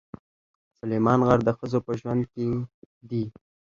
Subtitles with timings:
[0.79, 2.47] سلیمان غر د ښځو په ژوند کې
[3.09, 3.23] دي.